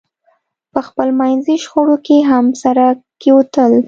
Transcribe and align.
په 0.73 0.79
خپلمنځي 0.87 1.55
شخړو 1.63 1.95
کې 2.05 2.17
هم 2.29 2.45
سره 2.63 2.85
کېوتل. 3.21 3.73